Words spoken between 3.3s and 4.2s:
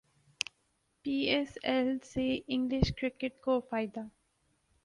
کو فائدہ